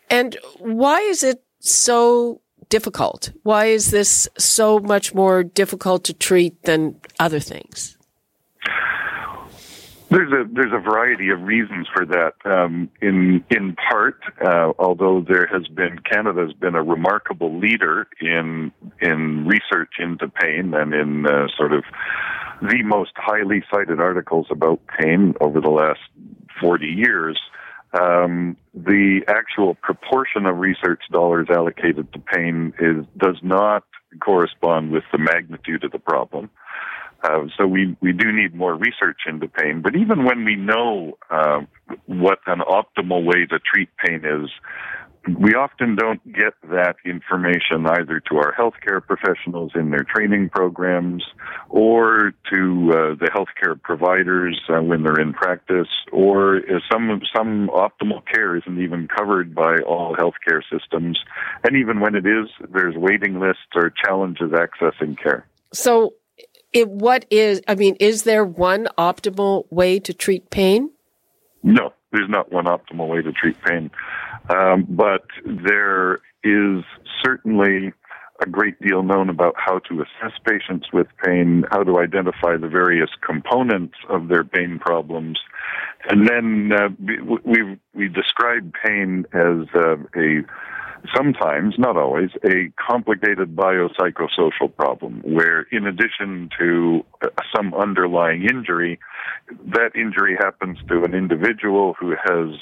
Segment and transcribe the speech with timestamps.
[0.09, 3.31] And why is it so difficult?
[3.44, 7.98] Why is this so much more difficult to treat than other things?
[10.11, 12.33] There's a there's a variety of reasons for that.
[12.45, 18.08] Um, in in part, uh, although there has been Canada has been a remarkable leader
[18.22, 21.83] in in research into pain and in uh, sort of
[22.61, 25.99] the most highly cited articles about pain over the last
[26.61, 27.39] 40 years
[28.00, 33.83] um, the actual proportion of research dollars allocated to pain is does not
[34.22, 36.50] correspond with the magnitude of the problem.
[37.23, 39.82] Uh, so we, we do need more research into pain.
[39.82, 41.61] But even when we know uh,
[42.05, 44.50] what an optimal way to treat pain is,
[45.27, 51.23] we often don't get that information either to our healthcare professionals in their training programs
[51.69, 58.21] or to uh, the healthcare providers uh, when they're in practice or some some optimal
[58.31, 61.17] care isn't even covered by all healthcare systems.
[61.63, 65.47] And even when it is there's waiting lists or challenges accessing care.
[65.73, 66.13] So
[66.71, 70.92] it, what is i mean is there one optimal way to treat pain?
[71.63, 73.92] No there's not one optimal way to treat pain.
[74.49, 76.83] Um, but there is
[77.23, 77.93] certainly
[78.42, 82.67] a great deal known about how to assess patients with pain, how to identify the
[82.67, 85.39] various components of their pain problems,
[86.09, 86.89] and then uh,
[87.43, 90.43] we we describe pain as uh, a
[91.16, 98.99] sometimes, not always, a complicated biopsychosocial problem where, in addition to uh, some underlying injury,
[99.67, 102.55] that injury happens to an individual who has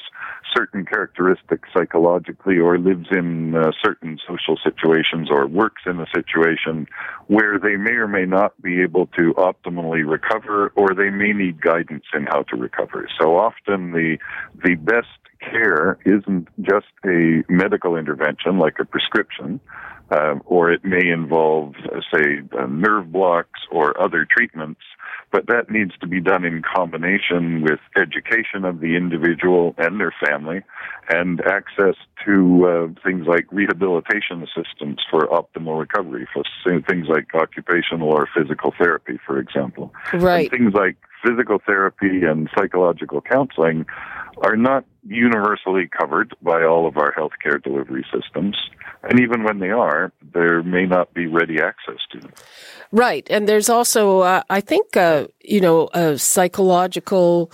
[0.56, 6.88] certain characteristics psychologically or lives in uh, certain social situations or works in a situation
[7.28, 11.62] where they may or may not be able to optimally recover or they may need
[11.62, 13.08] guidance in how to recover.
[13.20, 14.18] So often the
[14.64, 15.08] the best
[15.50, 19.60] care isn't just a medical intervention like a prescription,
[20.12, 24.82] uh, or it may involve, uh, say, uh, nerve blocks or other treatments,
[25.32, 30.14] but that needs to be done in combination with education of the individual and their
[30.24, 30.62] family
[31.10, 36.44] and access to uh, things like rehabilitation assistance for optimal recovery, for
[36.88, 39.92] things like occupational or physical therapy, for example.
[40.14, 40.52] Right.
[40.52, 43.86] And things like physical therapy and psychological counseling
[44.38, 48.58] are not universally covered by all of our healthcare delivery systems.
[49.04, 52.34] And even when they are, there may not be ready access to them.
[52.92, 53.28] Right.
[53.30, 57.52] And there's also, uh, I think, uh, you know, a psychological,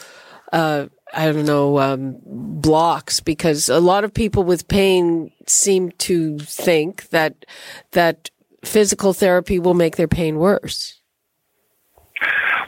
[0.53, 6.39] uh, I don't know, um, blocks because a lot of people with pain seem to
[6.39, 7.45] think that,
[7.91, 8.29] that
[8.63, 10.98] physical therapy will make their pain worse.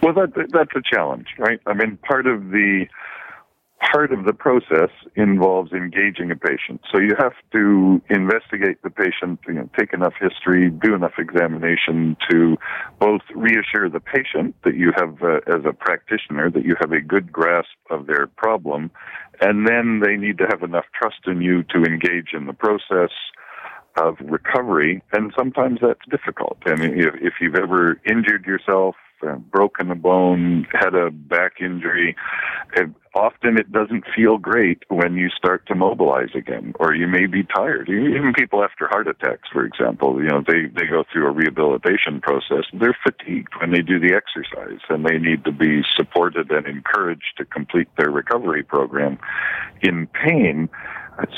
[0.01, 1.59] Well, that, that's a challenge, right?
[1.65, 2.85] I mean, part of the
[3.91, 6.81] part of the process involves engaging a patient.
[6.93, 12.15] So you have to investigate the patient, you know, take enough history, do enough examination
[12.29, 12.57] to
[12.99, 17.01] both reassure the patient that you have, uh, as a practitioner, that you have a
[17.01, 18.91] good grasp of their problem,
[19.41, 23.11] and then they need to have enough trust in you to engage in the process
[23.97, 26.57] of recovery, and sometimes that's difficult.
[26.65, 28.95] I mean, if, if you've ever injured yourself,
[29.51, 32.15] broken a bone, had a back injury,
[32.75, 37.25] it, often it doesn't feel great when you start to mobilize again, or you may
[37.25, 37.89] be tired.
[37.89, 42.21] Even people after heart attacks, for example, you know, they, they go through a rehabilitation
[42.21, 42.65] process.
[42.73, 47.33] They're fatigued when they do the exercise, and they need to be supported and encouraged
[47.37, 49.19] to complete their recovery program.
[49.81, 50.69] In pain,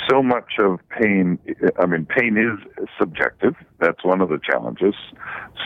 [0.10, 1.40] so much of pain,
[1.80, 3.56] I mean, pain is subjective.
[3.80, 4.96] That's one of the challenges.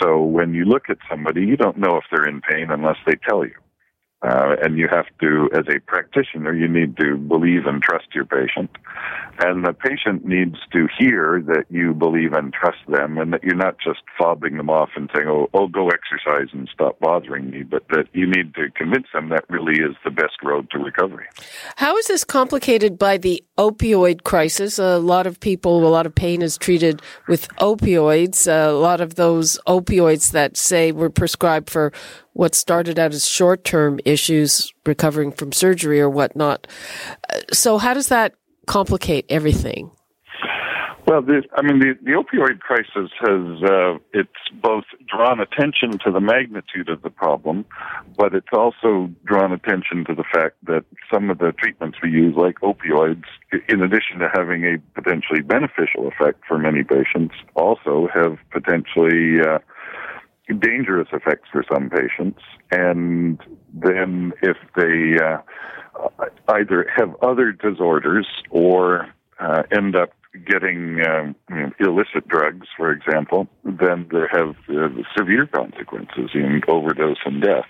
[0.02, 3.16] So when you look at somebody, you don't know if they're in pain unless they
[3.28, 3.56] tell you.
[4.24, 8.26] Uh, and you have to, as a practitioner, you need to believe and trust your
[8.26, 8.72] patient.
[9.40, 13.56] And the patient needs to hear that you believe and trust them and that you're
[13.56, 17.62] not just fobbing them off and saying, oh, oh, go exercise and stop bothering me,
[17.62, 21.28] but that you need to convince them that really is the best road to recovery.
[21.76, 24.80] How is this complicated by the opioid crisis?
[24.80, 28.48] A lot of people, a lot of pain is treated with opioids.
[28.48, 31.92] A lot of those opioids that say were prescribed for
[32.34, 36.68] what started out as short term issues, recovering from surgery or whatnot.
[37.30, 38.36] Uh, so, how does that
[38.68, 39.92] complicate everything?
[41.08, 44.30] Well, the, I mean, the, the opioid crisis has uh, it's
[44.62, 47.66] both drawn attention to the magnitude of the problem,
[48.18, 52.36] but it's also drawn attention to the fact that some of the treatments we use,
[52.36, 53.24] like opioids,
[53.70, 59.60] in addition to having a potentially beneficial effect for many patients, also have potentially uh,
[60.60, 62.42] dangerous effects for some patients.
[62.70, 63.40] And
[63.74, 65.38] then if they uh,
[66.50, 69.08] either have other disorders or
[69.40, 70.10] uh, end up
[70.46, 71.36] getting um,
[71.80, 77.66] illicit drugs, for example, then they have uh, severe consequences in overdose and death.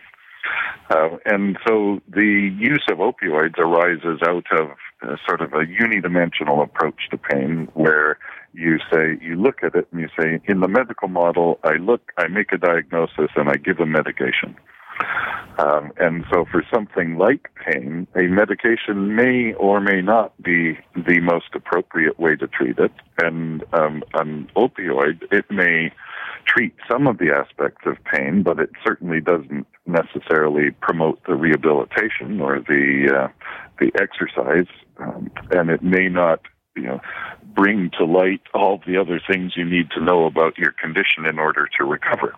[0.90, 4.70] Uh, and so the use of opioids arises out of
[5.28, 8.18] sort of a unidimensional approach to pain where
[8.54, 12.12] you say, you look at it and you say, in the medical model, I look,
[12.18, 14.56] I make a diagnosis and I give a medication.
[15.60, 21.20] Um, and so for something like pain, a medication may or may not be the
[21.20, 22.92] most appropriate way to treat it.
[23.22, 25.92] And um, an opioid, it may
[26.46, 32.40] treat some of the aspects of pain, but it certainly doesn't necessarily promote the rehabilitation
[32.40, 33.28] or the uh,
[33.80, 34.68] the exercise,
[34.98, 36.42] um, and it may not
[36.76, 37.02] you know
[37.56, 41.40] bring to light all the other things you need to know about your condition in
[41.40, 42.34] order to recover.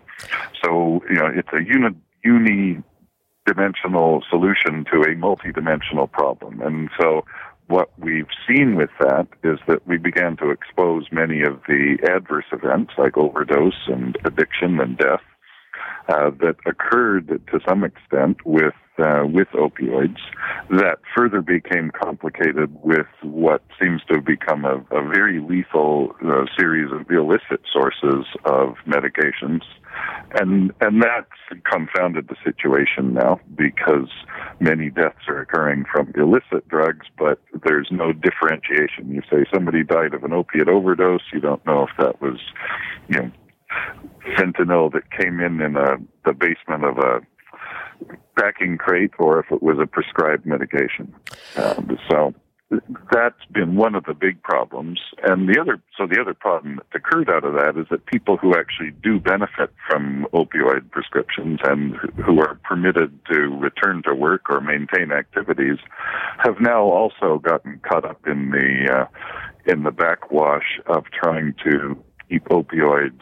[0.63, 2.81] So you know it's a uni uni
[3.45, 7.23] dimensional solution to a multidimensional problem, and so
[7.69, 12.45] what we've seen with that is that we began to expose many of the adverse
[12.51, 15.21] events like overdose and addiction and death
[16.09, 20.17] uh, that occurred to some extent with uh, with opioids.
[20.69, 26.45] That further became complicated with what seems to have become a, a very lethal uh,
[26.57, 29.61] series of illicit sources of medications
[30.35, 34.09] and and that's confounded the situation now because
[34.59, 39.11] many deaths are occurring from illicit drugs, but there's no differentiation.
[39.11, 42.39] You say somebody died of an opiate overdose, you don't know if that was,
[43.07, 43.31] you know,
[44.37, 47.21] fentanyl that came in in a, the basement of a
[48.39, 51.13] packing crate or if it was a prescribed medication.
[51.55, 52.33] Um, so
[53.11, 54.99] that's been one of the big problems.
[55.23, 58.37] And the other, so the other problem that occurred out of that is that people
[58.37, 64.49] who actually do benefit from opioid prescriptions and who are permitted to return to work
[64.49, 65.77] or maintain activities
[66.37, 69.05] have now also gotten caught up in the, uh,
[69.65, 71.97] in the backwash of trying to
[72.29, 73.21] keep opioids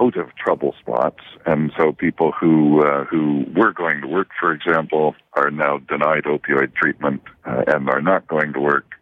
[0.00, 4.52] out of trouble spots, and so people who uh, who were going to work, for
[4.52, 8.92] example, are now denied opioid treatment uh, and are not going to work,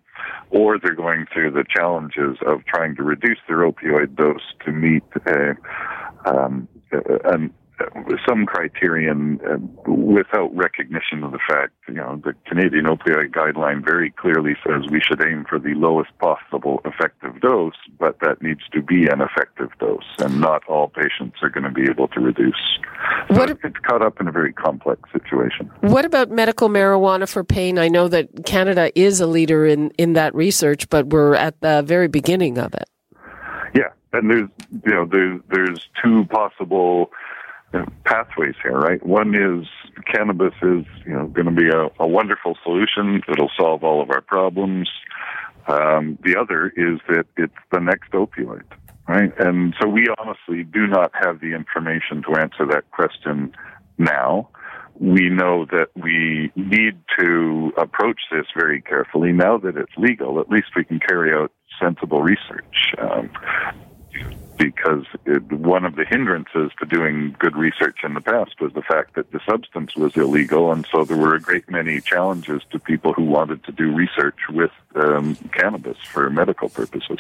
[0.51, 5.03] or they're going through the challenges of trying to reduce their opioid dose to meet
[5.27, 5.57] a,
[6.27, 6.69] um,
[7.25, 7.53] an
[8.27, 9.59] some criterion uh,
[9.91, 15.01] without recognition of the fact, you know, the Canadian opioid guideline very clearly says we
[15.01, 19.71] should aim for the lowest possible effective dose, but that needs to be an effective
[19.81, 22.79] dose, and not all patients are going to be able to reduce.
[23.29, 25.71] So what, it's caught up in a very complex situation.
[25.81, 27.79] What about medical marijuana for pain?
[27.79, 31.83] I know that Canada is a leader in, in that research, but we're at the
[31.83, 32.89] very beginning of it.
[33.75, 34.49] Yeah, and there's
[34.87, 37.11] you know there's there's two possible
[38.05, 39.05] pathways here, right?
[39.05, 39.67] One is
[40.13, 43.23] cannabis is you know going to be a, a wonderful solution.
[43.29, 44.89] It'll solve all of our problems.
[45.67, 48.65] Um, the other is that it's the next opioid,
[49.09, 49.33] right?
[49.39, 53.55] And so we honestly do not have the information to answer that question
[53.97, 54.51] now.
[55.01, 59.33] We know that we need to approach this very carefully.
[59.33, 61.51] Now that it's legal, at least we can carry out
[61.81, 62.95] sensible research.
[62.99, 63.31] Um,
[64.57, 68.83] because it, one of the hindrances to doing good research in the past was the
[68.83, 72.79] fact that the substance was illegal, and so there were a great many challenges to
[72.79, 77.19] people who wanted to do research with um, cannabis for medical purposes.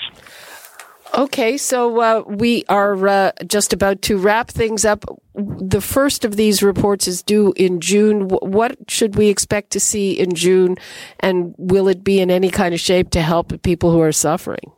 [1.16, 5.04] Okay, so uh, we are uh, just about to wrap things up.
[5.34, 8.28] The first of these reports is due in June.
[8.28, 10.76] What should we expect to see in June,
[11.20, 14.72] and will it be in any kind of shape to help people who are suffering?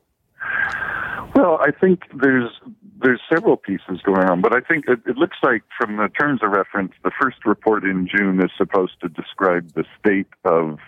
[1.36, 2.50] Well, I think there's
[3.02, 6.40] there's several pieces going on, but I think it, it, looks like from the terms
[6.42, 10.78] of reference, the first report in June is supposed to describe the state of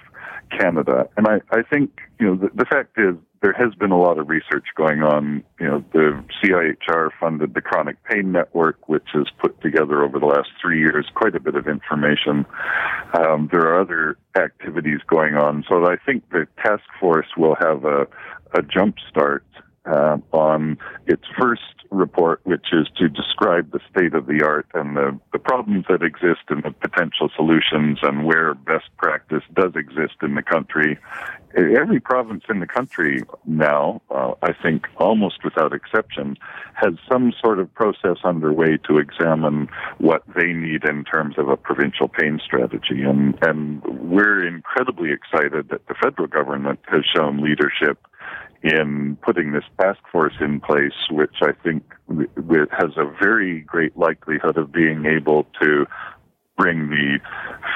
[0.59, 4.01] Canada, and I, I think you know the, the fact is there has been a
[4.01, 5.45] lot of research going on.
[5.61, 10.27] You know, the CIHR funded the Chronic Pain Network, which has put together over the
[10.27, 12.47] last three years quite a bit of information.
[13.13, 17.85] Um, there are other activities going on, so I think the task force will have
[17.85, 18.07] a,
[18.55, 19.45] a jump start
[19.87, 24.97] uh, on its first report, which is to describe the state of the art and
[24.97, 30.15] the, the problems that exist and the potential solutions and where best practice does exist
[30.23, 30.99] in the country.
[31.57, 36.37] Every province in the country now, uh, I think almost without exception,
[36.75, 41.57] has some sort of process underway to examine what they need in terms of a
[41.57, 43.03] provincial pain strategy.
[43.03, 47.99] And, and we're incredibly excited that the federal government has shown leadership
[48.63, 54.57] in putting this task force in place, which I think has a very great likelihood
[54.57, 55.87] of being able to
[56.59, 57.19] bring the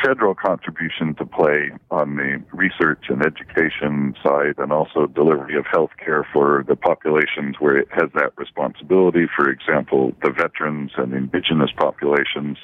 [0.04, 5.90] federal contribution to play on the research and education side and also delivery of health
[6.04, 11.70] care for the populations where it has that responsibility, for example, the veterans and indigenous
[11.78, 12.58] populations.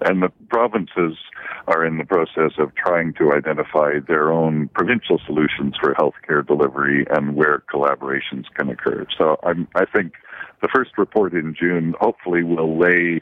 [0.00, 1.18] And the provinces
[1.66, 7.06] are in the process of trying to identify their own provincial solutions for healthcare delivery
[7.10, 9.06] and where collaborations can occur.
[9.18, 10.14] So I'm, I think
[10.62, 13.20] the first report in June hopefully will lay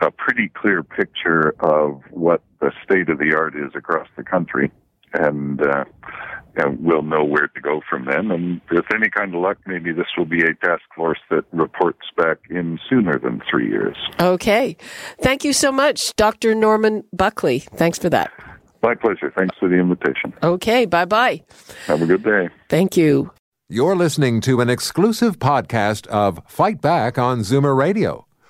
[0.00, 4.70] a pretty clear picture of what the state of the art is across the country,
[5.14, 5.84] and, uh,
[6.56, 8.30] and we'll know where to go from then.
[8.30, 12.06] And with any kind of luck, maybe this will be a task force that reports
[12.16, 13.96] back in sooner than three years.
[14.20, 14.76] Okay.
[15.20, 16.54] Thank you so much, Dr.
[16.54, 17.60] Norman Buckley.
[17.60, 18.30] Thanks for that.
[18.82, 19.32] My pleasure.
[19.36, 20.32] Thanks for the invitation.
[20.42, 20.86] Okay.
[20.86, 21.42] Bye bye.
[21.86, 22.48] Have a good day.
[22.68, 23.32] Thank you.
[23.68, 28.27] You're listening to an exclusive podcast of Fight Back on Zoomer Radio